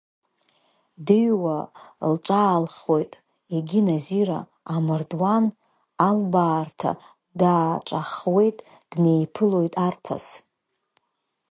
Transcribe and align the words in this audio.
Дыҩуа 1.05 1.57
лҿаалхоит 2.11 3.13
Егьи 3.55 3.81
Назира, 3.87 4.39
амардуан 4.75 5.45
албаарҭа 6.07 6.91
дааҿаххуеит, 7.39 8.57
днеиԥылоит 8.91 9.73
арԥыс… 9.85 10.25